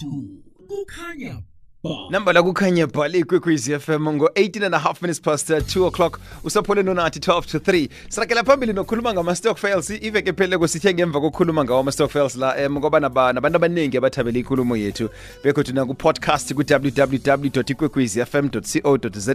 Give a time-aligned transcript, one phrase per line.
[0.00, 1.49] du kukhanya ba
[2.10, 6.20] namba la kukhanya bhale ikwekwezi fm ngo-18 and a half minutes past uh, 2 o'clock.
[6.44, 11.64] Usaphole nonathi 12 to 3 sirakela phambili nokhuluma ngama-stock fails iveke pheleleko sithe ngemva kokukhuluma
[11.64, 15.08] ngawo ama-stock fails la um ngoba naba- nabantu abaningi abathabele inkulumo yethu.
[15.44, 18.60] Bekhothu nakupodcast ku-www ikwekwezi fm co
[19.12, 19.34] za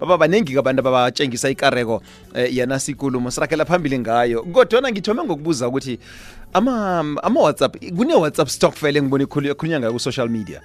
[0.00, 1.96] baba baningi abantu ababatshengisa ikareko
[2.34, 4.42] um yanasi ikulumo sirakela phambili ngayo.
[4.42, 5.98] Kodwana ngithome ngokubuza ukuthi
[6.52, 10.60] ama- ama-whatsapp kune-whatsapp stock fail engibona ikhulu- ekhulunywa ngayo ku-social media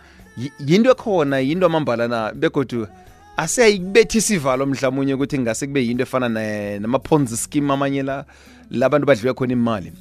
[0.65, 2.87] yinto ekhona yinto amambala na begodu
[3.37, 6.29] asiyayibetha isivalo mhlawumunye ukuthi ngase kube yinto efana
[6.79, 8.25] nama-ponzi scheme amanye la
[8.71, 9.91] labantu badliwe khona imali.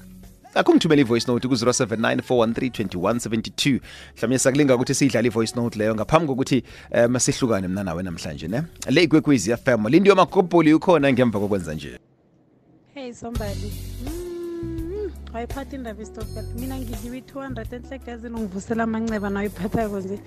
[0.55, 3.80] Akho ngithumela i-voice note ku-079 413
[4.16, 8.62] mhlawumbe sakulinga ukuthi siyidlale i-voice note leyo ngaphambi kokuthi um sihlukane mna nawe namhlanje ne?
[8.91, 11.98] Le ikwekwezi fm lindiyo magobholi ukhona ngemva kokwenza nje.
[12.95, 13.72] Hey sombali.
[14.05, 14.17] Mm,
[15.34, 20.19] wayiphatha indaba istokfel mina ngidliwe i-two hundred enhlekazini ungivusela amanceba nawuyiphathako nje.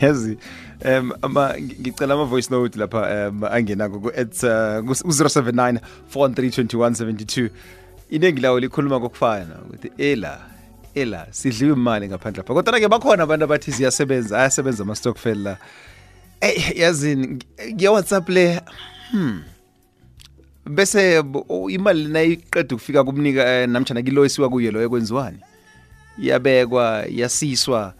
[0.00, 0.38] Yazi
[0.84, 4.34] um ama ngicela ama-voice note lapha um angenako ku-at
[4.86, 5.78] ku-079
[6.14, 7.50] 413
[8.10, 10.40] iningi lawo likhuluma kokufana ukuthi ela
[10.94, 12.54] ela sidliwe imali ngaphandle lapha.
[12.54, 15.56] Kodwa-ke bakhona abantu abathi ziyasebenza ayasebenza ama-stockfel la.
[16.40, 17.38] Ey yazini
[17.72, 18.60] nge-whatsapp le
[19.10, 19.42] hmm.
[20.68, 25.38] Bese bo- o- imali nayiqeda ukufika kumnika eh, namtshana kilo esiwa kuye loyo kwenziwani
[26.22, 27.94] iyabekwa yasiswa.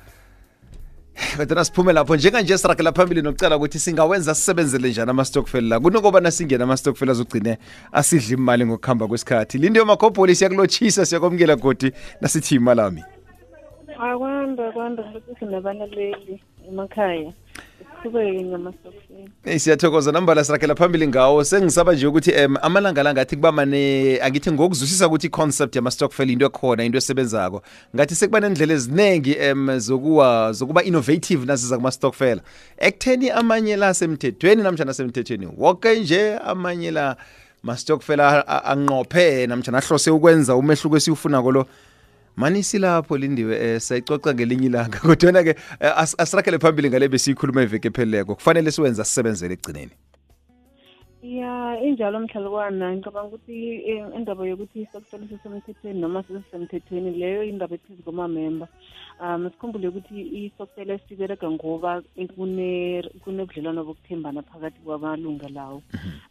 [1.37, 5.81] Kodwa siphume lapho njenganje sirakela phambili nokucala ukuthi singawenza sisebenzele njani ama-stockfel la.
[5.81, 7.59] Kunokobana singene ama-stockfel azogcine
[7.93, 9.59] asidla imali ngokuhamba kwesikhathi.
[9.59, 13.05] Lindiyo makhobholi siyakulotshisa siyakwamukela godi nasithi imalami
[13.99, 17.33] akwanda kwanda futhi sinabalaleli emakhaya.
[19.45, 21.45] Hey siyathokoza nambala sirakela phambili ngawo.
[21.45, 26.47] Sengisaba nje ukuthi um amalanga la ngathi kuba mane angithi ngokuzwisisa ukuthi i-concept yama-stockfel into
[26.47, 27.63] ekhona into esebenzako.
[27.97, 32.41] Ngathi sekuba nendlela eziningi um zokuwa zokuba innovative nasiza kuma-stockfel
[32.79, 37.17] ekutheni amanye la semthethweni namtshana semthethweni woke nje amanye la
[37.63, 41.67] ma-stockfel a- a- anqophe namtshana ahlose ukwenza umehluko esiwufunako lo
[42.41, 47.89] mani silapho lindiwe eh sayicoca ngelinye ilanga kodwana-ke eh, as- asirakele phambili ngale besiyikhuluma iveke
[47.89, 49.93] epheleleko kufanele siwenza sisebenzele ekugcineni.
[51.23, 53.59] Ya injalo mhlalukwana ngicabanga ukuthi
[53.91, 58.69] eh, indaba yokuthi istokfel sisemthethweni noma sisemthethweni leyo indaba ephezu kwamamemba
[59.21, 62.03] um sikhumbule ukuthi istokfel siberega ngoba
[62.37, 65.83] kune- kunobudlelwano bokuthembana phakathi kwamalunga lawo.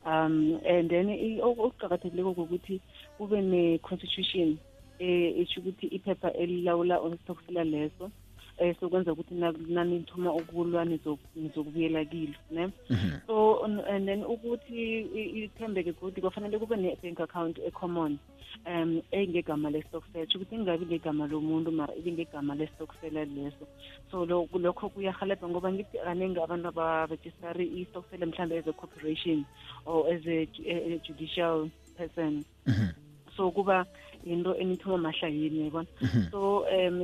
[0.05, 2.79] Um and then i- oku- okuqakathekileko kokuthi
[3.17, 4.57] kube ne-constitution
[4.99, 8.11] eh isho ukuthi iphepha elilawula onstokfela leso
[8.57, 9.35] eh sokwenza ukuthi
[9.69, 12.71] nanithuma ukulwa nizo- nizokubuyela kilo ne?
[13.27, 15.05] So and then ukuthi
[15.43, 18.17] ithembeke godi kwafanele kube ne-bank account e-common
[18.65, 23.67] um engegama le-stockfel sho ukuthi ingabi ngegama lomuntu mara ibe ngegama le-stockfela leso.
[24.09, 29.45] So lokho kuyahalebha ngoba ngithi kaningi abantu abarejistari i-stockfel mhlawumbe as a corporation
[29.85, 32.43] or as a a judicial person.
[32.65, 33.06] So
[33.51, 33.85] kuba
[34.23, 35.87] into enithoma mahlayini yabona
[36.31, 36.97] so um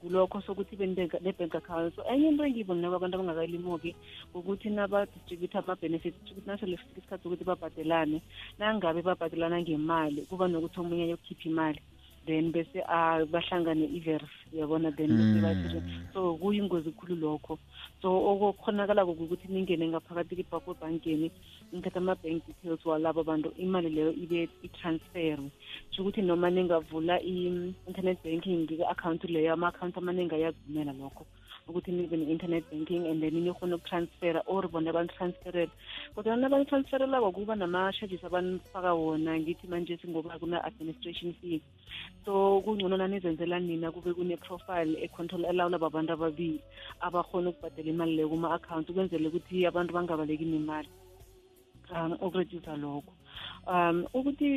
[0.00, 1.94] kulokho sokuthi ibe ne- ne-bank account.
[1.94, 3.90] So enye into engiyibonileko abantu abangakalimuki
[4.34, 8.22] ukuthi nabadistributha ama-benefits ukuthi nasele fika isikhathi sokuthi babhadelane.
[8.58, 11.80] Nangabe babhadelana ngemali kuba nokuthi omunye ayokukhipha imali.
[12.26, 14.94] Then bese ah, bahlangane i-vers yabona?
[14.96, 17.58] Then bese bathi so kuyingozi khulu lokho.
[18.02, 21.30] So okukhonakala ukuthi ningene ngaphakathi kwebhankeni
[21.72, 25.50] nithatha ama-bank details walabo bantu imali leyo ibe i-transferwe
[25.90, 31.26] sho ukuthi noma ningavula i-internet banking i-akhawunti leyo ama-akhawunti amaningi ayavumela lokho
[31.68, 35.70] ukuthi nibe ne-internet banking and then nikhona ukutransfera or bona banitransferele.
[36.14, 41.62] Kodwa nabanitransferelako kuba nama-charges abanifaka wona ngithi manje singoba kuna-administration fee.
[42.24, 46.60] So kungcono nanizenzela nina kube kune-profile econtrol elawula babantu ababili
[47.00, 50.88] abakhona ukubhadela imali leyo kuma-akhawunti ukwenzele ukuthi abantu bangabaleki nemali.
[51.90, 53.12] Um ukuredusa lokho
[53.66, 54.48] um ukuthi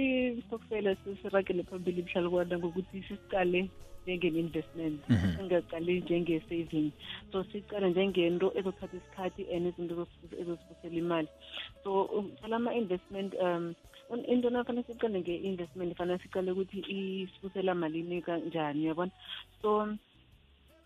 [0.48, 3.70] stokfela sisiragele phambili mhlalukwana ngokuthi sisiqale
[4.08, 5.00] njenge-investment
[5.36, 6.92] singaqali njenge-saving.
[7.32, 10.08] So siqale njengento ezothatha isikhathi and izinto
[10.42, 11.28] ezosifusela imali.
[11.84, 13.76] So um, ama-investment um
[14.28, 19.12] into nafanele siqale nge-investment fanele siqale ukuthi isibusela malini kanjani yabona
[19.62, 19.70] so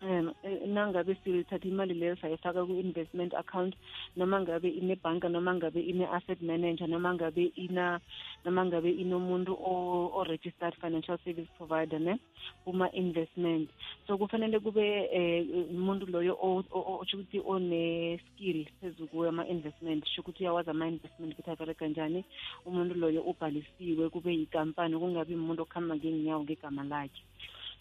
[0.02, 3.74] um eh, nangabe silithatha imali leyo sayifaka ku-investment account
[4.16, 8.00] noma ngabe inebhanka noma ngabe ine-asset manager noma ngabe ina
[8.44, 12.18] noma ngabe inomuntu o-registered financial service provider ne
[12.64, 13.70] kuma-investment.
[14.06, 14.82] So kufanele kube
[15.14, 21.32] um umuntu loyo o- o- o- otsho ukuthi one-skill phezu kwama-investment sho ukuthi uyawazi ama-investment
[21.32, 22.24] ukuthi abereka njani.
[22.66, 27.22] Umuntu loyo ubhalisiwe kube yikampani kungabi umuntu okuhamba ngeenyawo ngegama lakhe.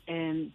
[0.08, 0.52] Um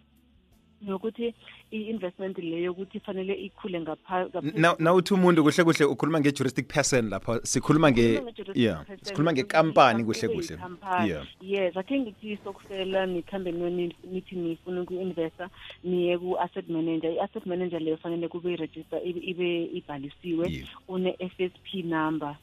[0.83, 1.35] nokuthi
[1.71, 7.09] i-investment leyo ukuthi fanele ikhule ngapha ngaphezu Na- nawuthi umuntu kuhle kuhle ukhuluma nge-juristic person
[7.09, 10.55] lapha sikhuluma nge Sikhuluma nge-juristic yeah person, sikhuluma ukuthi ngekampani kube kuhle kuhle.
[10.55, 11.11] yikhampani.
[11.11, 11.27] yeah.
[11.41, 15.49] Yes akhe ngithi istokfela nikhambe noni- nithi nifuna uku-investa
[15.85, 17.11] niye ku-asset manager.
[17.13, 20.69] I-asset manager leyo fanele kube i-register ibe ibe ibhalisiwe Yeah.
[20.89, 22.37] une-f s p number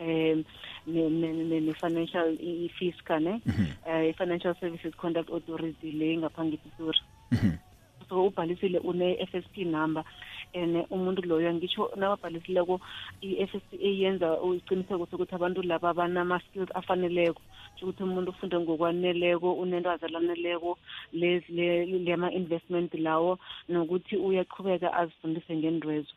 [0.00, 0.44] um
[0.86, 3.40] ne- ne- ne- ne-financial i- i-fisca ne
[3.86, 6.98] Eh, i-financial services conduct authority le ngaphangi pitori
[8.08, 10.04] so ubhalisile une-f s p number
[10.54, 12.80] and umuntu loyo ngitsho nababhalisileko
[13.22, 17.40] i-f s p yenza isiqiniseko sokuthi abantu laba banama-skills afaneleko
[17.82, 20.78] ukuthi umuntu ufunde ngokwaneleko unentwazi elaneleko
[21.12, 26.14] lezi- le- lema-investment lawo nokuthi uyaqhubeka azifundise ngendwezo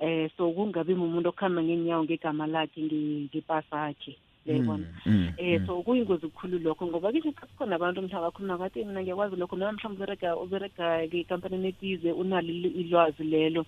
[0.00, 4.16] eh so kungabi mumuntu okuhamba ngeenyawo ngegama lakhe nge- ngepasa akhe
[4.46, 5.66] uyayibona Mm, eh mm.
[5.66, 9.72] so kuyingozi kukhulu lokho ngoba kisho kukhona abantu mhlawumbe akhuluma ngathi mina ngiyakwazi lokho noma
[9.72, 13.66] mhlawumbe uberega uberega ngekampanini ethize unalo ilwazi lelo.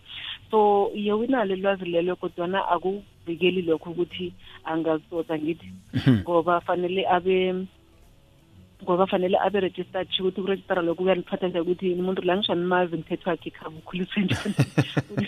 [0.50, 4.32] So ye unalo ilwazi lelo kodwana akuvikeli lokho ukuthi
[4.64, 5.69] angazitsotsa ngithi.
[6.25, 7.67] Ngoba fanele abe
[8.82, 12.96] ngoba fanele abe registered sho ukuthi kurejistara lokhu kuyaniphatha nje ukuthi umuntu la ngisho animazi
[12.96, 14.55] ngithethwa wakhe khaba ukhulise njani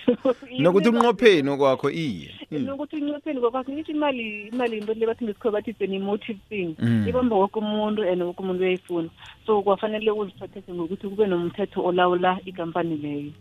[0.58, 2.30] nokuthi unqopheni okwakho iye.
[2.50, 2.64] Mm.
[2.64, 6.74] nokuthi uncopheni ngokwakho ngithi imali imali yinto le bathi ngesikhoba bathi it's an emotive thing.
[6.78, 7.08] Mm.
[7.08, 9.08] ibamba woke umuntu and woke umuntu uyayifuna.
[9.46, 13.32] So kwafanele uziphathise ngokuthi kube nomthetho olawula ikampani leyo.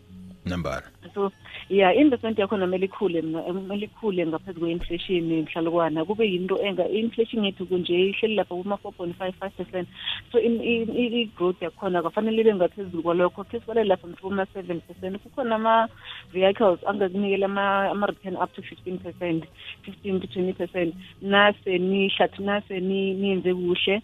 [0.45, 0.83] Nambara
[1.13, 1.31] so
[1.69, 7.65] yeah investment yakho namele ikhule kumele ikhule ngaphezu kwe-inflation mhlalukwana kube yinto enga i-inflation yethu
[7.65, 9.87] kunje ihleli lapha kuma-four point five five percent
[10.31, 17.45] so i-growth yakhona kwafanele ibe ngaphezulu kwalokho khe sibalele lapha kuma-seven percent kukhona ama-vehicles angakunikela
[17.45, 19.43] ama- ama-return up to fifteen percent
[19.81, 24.01] fifteen to twenty percent nase nihlathi nase ni- niyenze kuhle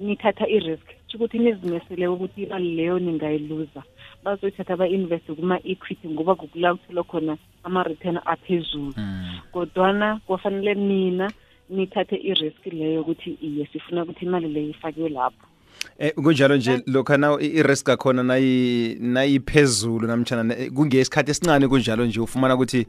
[0.00, 3.82] nithatha i-risk ukuthi nizimisele ukuthi imali leyo ningayiluza.
[4.24, 8.94] Bazoyithatha ba-investe kuma-equity ngoba kukula kuthelwa khona ama-return aphezulu.
[9.52, 11.32] Kodwana kwafanele nina
[11.70, 15.46] nithathe i-risk leyo ukuthi iye sifuna ukuthi imali leyo ifakiwe lapho.
[15.98, 22.20] Eh kunjalo nje lokha na i-risk akhona nayi nayiphezulu namtjana ne- kungesikhathi esincane kunjalo nje
[22.20, 22.86] ufumana ukuthi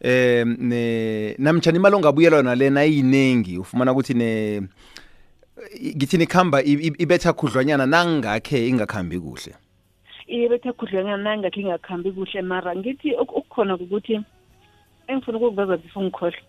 [0.00, 4.62] eh ne namtjana imali ongabuyelwa nale nayinengi ufumana ukuthi ne
[5.96, 9.54] ngithini khamba ibetha khudlwanyana nangakhe ingakhambi kuhle?
[10.28, 12.42] Iye bethe khudlwana nangakhe ingakhambi kuhle.
[12.42, 14.20] Mara ngithi ok- okukhona ukuthi
[15.08, 16.42] engifuna ukukuveza before ngikhohlwe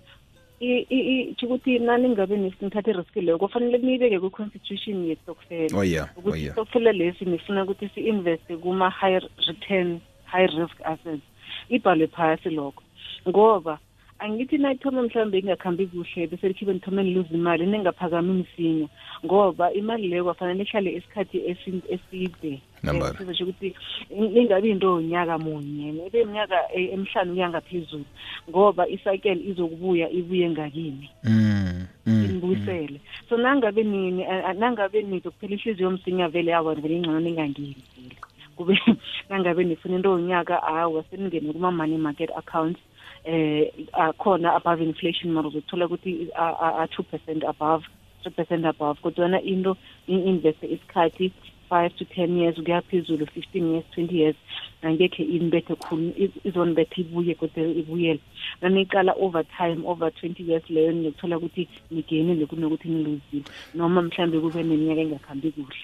[0.62, 5.82] I- i- i- tsho ukuthi nani ngabe nithatha i-risk leyo kufanele niyibeke kwi-constitution yestokfela oh
[5.84, 6.06] yeah.
[6.16, 6.54] Oh ukuthi yeah.
[6.54, 11.26] istokfela lesi nifuna ukuthi si-investe kuma-high return high risk assets.
[11.70, 12.84] Ibhalwe phasi lokho.
[13.28, 13.80] Ngoba
[14.22, 18.88] angithi nayithoma mhlawumbe ingakhambi kuhle bese likhibe nithome niluza imali ningaphakami msinya
[19.26, 22.62] ngoba imali leyo kwafanele ihlale isikhathi esi- eside.
[22.84, 23.12] Nambara.
[23.14, 23.76] Eh, sizosho ukuthi
[24.14, 28.06] ingabi into unyaka munye ibe iminyaka eh, emihlanu kuya ngaphezulu.
[28.50, 31.10] Ngoba isakele izokubuya ibuye ngakini.
[31.24, 36.96] Mm mm, inibuyisele so nangabe nini a- a- nangabe nizokuphela ihliziyo msinya vele awa vele
[36.96, 38.16] ingcono ningangiyizile
[38.56, 38.80] kube
[39.30, 42.80] nangabe nifuna into yonyaka awa seningene kuma-money market accounts.
[43.26, 47.84] Eh akhona above inflation mara uzothola ukuthi a-two percent above
[48.24, 49.00] three percent above.
[49.02, 49.78] Kodwana into
[50.08, 51.32] i-investe isikhathi
[51.70, 54.36] five to ten years kuya phezulu fifteen years twenty years
[54.82, 58.20] angekhe inibethe khulu iz- izonibethe ibuye kodwa ibuyele.
[58.62, 63.44] Naniqala over time over twenty years leyo nizothola ukuthi nigenile kunokuthi niluzile
[63.74, 65.76] noma mhlawumbe kube neminyaka engakhambi kuhle.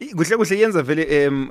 [0.00, 1.48] I- kuhle kuhle yenza vele em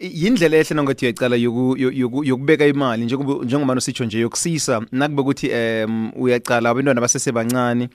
[0.00, 5.22] yindlela ehle nongathi uyayicala yoku- yo- yoku- yokubeka imali njengoba njengoba usitsho nje yokusisa nakube
[5.22, 7.88] ukuthi em uyacala abantwana basesebancane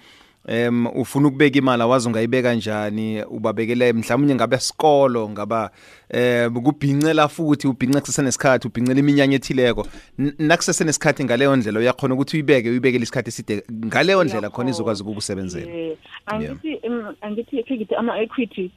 [0.48, 5.72] em ufuna ukubeka imali awazi ungayibeka njani ubabekele mhlawumnye ngabe isikolo ngaba
[6.10, 9.86] eh kubhincela futhi ubhince kusenesikhathi ubhincela iminyanya ethileko.
[10.20, 15.72] N- nakusesenesikhathi ngaleyo ndlela uyakhona ukuthi uyibeke uyibekele isikhathi eside ngaleyo ndlela khona izokwazi ukukusebenzela.
[15.72, 18.72] Eh, angithi em, angithi khe ngithi ama-equity i- i-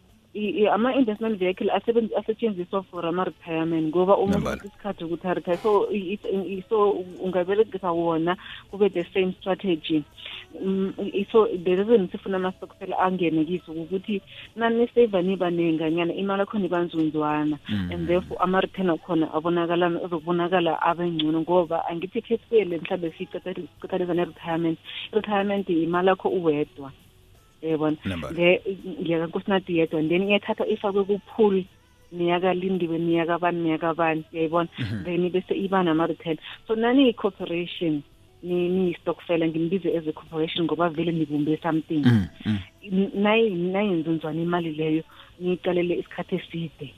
[0.73, 5.89] ama-investment vehicle asetshenziswa for ama-retirement ngoba umuntu isikhathi ukuthi aretire so
[6.69, 8.37] so ungaberegisa wona
[8.71, 10.05] kube the same strategy.
[10.63, 10.95] Mm,
[11.33, 14.23] so the reason sifuna ama-stockfel angene kiso ukuthi
[14.57, 17.59] naniseva nibanenganyana imali akhona ibanzunzwana.
[17.69, 24.79] And therefore ama-return akhona abonakala ezokubonakala abengcono ngoba angithi khe mhlawumbe siqathanisa ne-retirement
[25.13, 26.93] i-retirement imali akho uwedwa
[27.63, 28.37] yabona Nambala.
[28.37, 28.63] le
[29.01, 31.65] ngiyakankosinathi yedwa and then iyathatha ifakwe kupool
[32.13, 34.69] niyaka lindiwe niyaka bani niyaka bani yayibona?
[35.05, 36.39] Then bese iba nama-return.
[36.67, 38.03] So naniyi-corporation
[38.43, 42.03] niyi-stockfela ngimbize as a corporation ngoba vele nibumbe something.
[42.05, 43.11] Mm, mm.
[43.73, 45.03] nayenzunzwana imali leyo
[45.41, 46.95] niyiqalele isikhathi eside.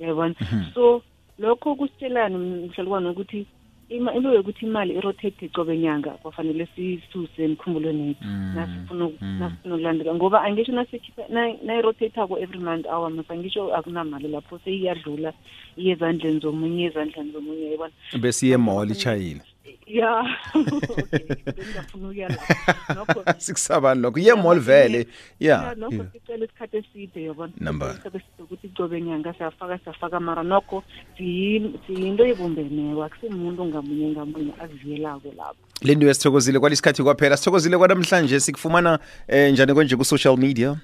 [0.00, 0.34] Yabona
[0.74, 1.02] so
[1.38, 2.36] lokho kusitshelani
[2.68, 3.46] mhlalukwane ukuthi ima-
[3.88, 8.24] into yokuthi imali irotate cobe nyanga kwafanele sisuse emkhumbulweni yethu.
[8.54, 14.28] Nasifuna uku- nasifuna ukulandela ngoba angisho nasikhipha na- nayirotatako every month hour masa ngisho akunamali
[14.28, 15.32] lapho seyiyadlula
[15.76, 19.40] iye ezandleni zomunye ezandleni zomunye yabona besiye mall ichayile
[19.86, 20.24] ya.
[20.54, 25.06] Okay bengingafuna ukuya lapho nokho sikusabani lokho ye mall vele.
[25.40, 27.90] Ya ya nokho sicela isikhathi eside yabona Number.
[27.90, 30.82] isikhathi eside ukuthi cobe nyanga siyafaka siyafaka mara nokho
[31.18, 38.40] siyi- siyinto ebumbeneko akusimuntu ngamunye ngamunye aziyelako lapho le nto esithokozile kwalesikhathi kwaphela sithokozile kwanamhlanje
[38.40, 38.98] sikufumana
[39.28, 40.76] eh, njani konje ku-social media?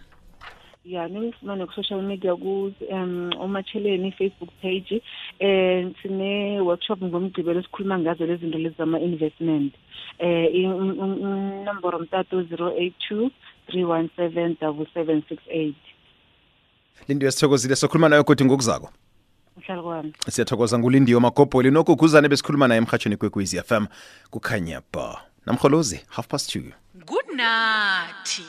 [0.85, 5.03] Ya ningifumane ku-social media ku um umatsheleni facebook page
[5.41, 9.75] um sine-workshop ngomgcibelo esikhuluma ngazo lezi zinto lezi zama-investment.
[10.21, 13.31] Um inomboro mtato zero eight two
[13.67, 15.77] three one seven double seven six eight.
[17.09, 18.91] Le nto esithokozile sokhuluma nayo kodwa ngokuzako.
[19.57, 20.13] Mhlali kwami.
[20.29, 23.87] Siyathokoza ngulindiwe magobholi nokuguzane besikhuluma naye emhatshweni kwekwezi fm
[24.31, 25.23] kukhanya ba.
[25.47, 26.73] Namrholozi half past two.
[27.07, 28.43] Kunathi